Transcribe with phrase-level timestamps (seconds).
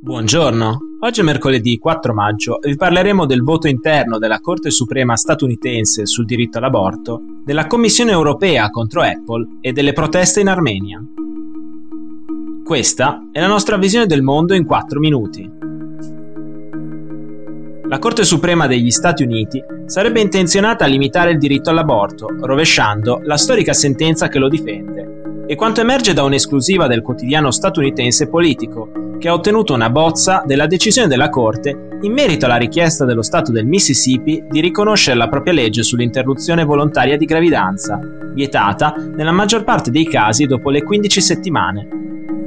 [0.00, 5.16] Buongiorno, oggi è mercoledì 4 maggio e vi parleremo del voto interno della Corte Suprema
[5.16, 11.04] statunitense sul diritto all'aborto, della Commissione europea contro Apple e delle proteste in Armenia.
[12.64, 15.50] Questa è la nostra visione del mondo in 4 minuti.
[17.88, 23.36] La Corte Suprema degli Stati Uniti sarebbe intenzionata a limitare il diritto all'aborto, rovesciando la
[23.36, 24.97] storica sentenza che lo difende,
[25.50, 30.66] e quanto emerge da un'esclusiva del quotidiano statunitense Politico, che ha ottenuto una bozza della
[30.66, 35.54] decisione della Corte in merito alla richiesta dello Stato del Mississippi di riconoscere la propria
[35.54, 37.98] legge sull'interruzione volontaria di gravidanza,
[38.34, 41.88] vietata nella maggior parte dei casi dopo le 15 settimane.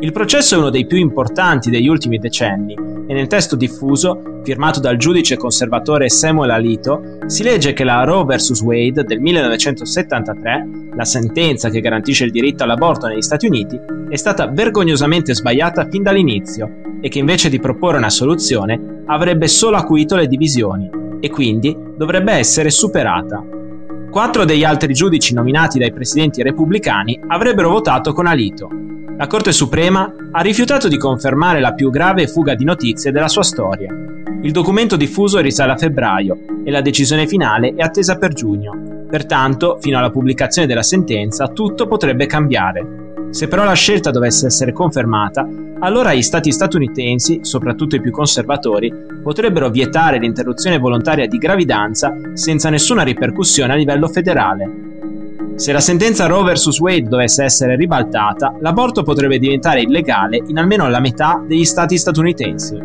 [0.00, 4.78] Il processo è uno dei più importanti degli ultimi decenni e nel testo diffuso, firmato
[4.78, 8.60] dal giudice conservatore Samuel Alito, si legge che la Roe vs.
[8.60, 13.76] Wade del 1973, la sentenza che garantisce il diritto all'aborto negli Stati Uniti,
[14.08, 19.76] è stata vergognosamente sbagliata fin dall'inizio e che invece di proporre una soluzione avrebbe solo
[19.76, 20.88] acuito le divisioni
[21.18, 23.44] e quindi dovrebbe essere superata.
[24.08, 28.68] Quattro degli altri giudici nominati dai presidenti repubblicani avrebbero votato con Alito,
[29.20, 33.42] la Corte Suprema ha rifiutato di confermare la più grave fuga di notizie della sua
[33.42, 33.94] storia.
[34.40, 39.04] Il documento diffuso risale a febbraio e la decisione finale è attesa per giugno.
[39.10, 43.26] Pertanto, fino alla pubblicazione della sentenza, tutto potrebbe cambiare.
[43.28, 45.46] Se però la scelta dovesse essere confermata,
[45.80, 48.90] allora gli stati statunitensi, soprattutto i più conservatori,
[49.22, 54.99] potrebbero vietare l'interruzione volontaria di gravidanza senza nessuna ripercussione a livello federale.
[55.60, 56.80] Se la sentenza Roe vs.
[56.80, 62.78] Wade dovesse essere ribaltata, l'aborto potrebbe diventare illegale in almeno la metà degli stati statunitensi.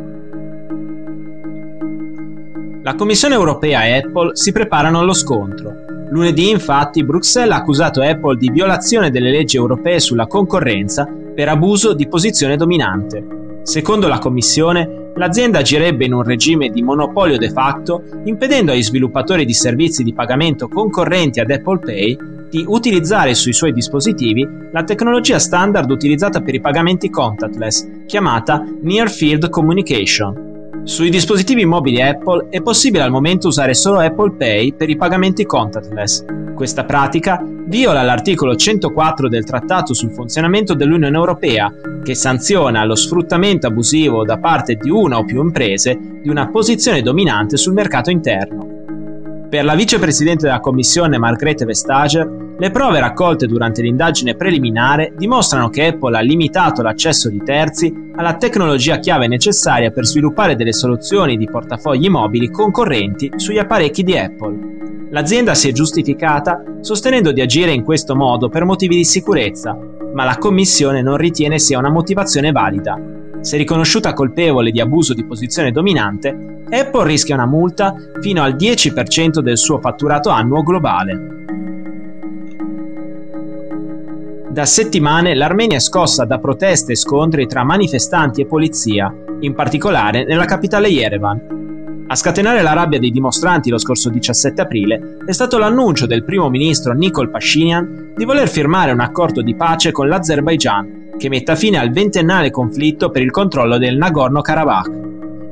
[2.83, 5.73] La Commissione europea e Apple si preparano allo scontro.
[6.09, 11.93] Lunedì, infatti, Bruxelles ha accusato Apple di violazione delle leggi europee sulla concorrenza per abuso
[11.93, 13.61] di posizione dominante.
[13.63, 19.45] Secondo la Commissione, l'azienda agirebbe in un regime di monopolio de facto, impedendo agli sviluppatori
[19.45, 25.39] di servizi di pagamento concorrenti ad Apple Pay di utilizzare sui suoi dispositivi la tecnologia
[25.39, 30.53] standard utilizzata per i pagamenti contactless, chiamata Near Field Communication.
[30.83, 35.43] Sui dispositivi mobili Apple è possibile al momento usare solo Apple Pay per i pagamenti
[35.43, 36.23] contactless.
[36.53, 41.73] Questa pratica viola l'articolo 104 del Trattato sul funzionamento dell'Unione Europea,
[42.03, 47.01] che sanziona lo sfruttamento abusivo da parte di una o più imprese di una posizione
[47.01, 48.74] dominante sul mercato interno.
[49.47, 55.87] Per la vicepresidente della Commissione Margrethe Vestager, le prove raccolte durante l'indagine preliminare dimostrano che
[55.87, 61.47] Apple ha limitato l'accesso di terzi alla tecnologia chiave necessaria per sviluppare delle soluzioni di
[61.49, 65.07] portafogli mobili concorrenti sugli apparecchi di Apple.
[65.11, 69.77] L'azienda si è giustificata sostenendo di agire in questo modo per motivi di sicurezza,
[70.13, 72.99] ma la Commissione non ritiene sia una motivazione valida.
[73.41, 79.39] Se riconosciuta colpevole di abuso di posizione dominante, Apple rischia una multa fino al 10%
[79.39, 81.43] del suo fatturato annuo globale.
[84.49, 90.23] Da settimane l'Armenia è scossa da proteste e scontri tra manifestanti e polizia, in particolare
[90.23, 92.05] nella capitale Yerevan.
[92.07, 96.49] A scatenare la rabbia dei dimostranti lo scorso 17 aprile è stato l'annuncio del primo
[96.49, 101.77] ministro Nikol Pashinyan di voler firmare un accordo di pace con l'Azerbaigian che metta fine
[101.77, 105.04] al ventennale conflitto per il controllo del Nagorno-Karabakh.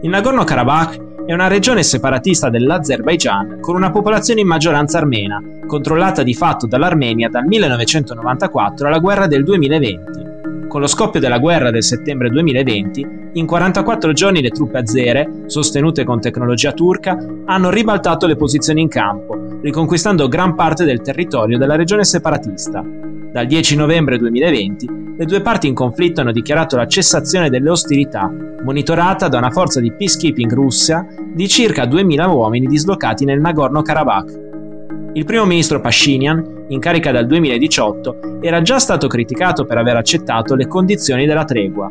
[0.03, 6.33] Il Nagorno-Karabakh è una regione separatista dell'Azerbaigian con una popolazione in maggioranza armena, controllata di
[6.33, 10.67] fatto dall'Armenia dal 1994 alla guerra del 2020.
[10.67, 16.03] Con lo scoppio della guerra del settembre 2020, in 44 giorni le truppe azere, sostenute
[16.03, 21.75] con tecnologia turca, hanno ribaltato le posizioni in campo, riconquistando gran parte del territorio della
[21.75, 22.83] regione separatista.
[23.31, 28.31] Dal 10 novembre 2020 le due parti in conflitto hanno dichiarato la cessazione delle ostilità,
[28.63, 34.41] monitorata da una forza di peacekeeping russa di circa 2.000 uomini dislocati nel Nagorno-Karabakh.
[35.13, 40.55] Il primo ministro Pashinyan, in carica dal 2018, era già stato criticato per aver accettato
[40.55, 41.89] le condizioni della tregua.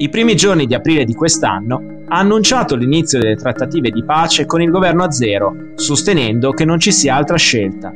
[0.00, 4.62] I primi giorni di aprile di quest'anno ha annunciato l'inizio delle trattative di pace con
[4.62, 7.92] il governo azero, sostenendo che non ci sia altra scelta.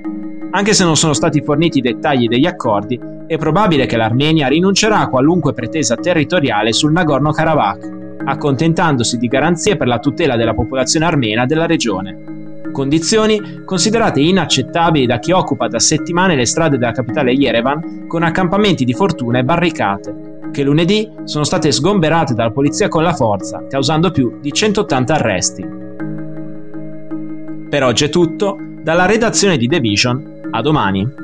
[0.51, 4.99] Anche se non sono stati forniti i dettagli degli accordi, è probabile che l'Armenia rinuncerà
[4.99, 11.47] a qualunque pretesa territoriale sul Nagorno-Karabakh, accontentandosi di garanzie per la tutela della popolazione armena
[11.47, 12.71] della regione.
[12.73, 18.85] Condizioni considerate inaccettabili da chi occupa da settimane le strade della capitale Yerevan con accampamenti
[18.85, 20.22] di fortuna e barricate,
[20.53, 25.67] che lunedì sono state sgomberate dalla polizia con la forza, causando più di 180 arresti.
[27.69, 31.22] Per oggi è tutto, dalla redazione di The Vision, a domani.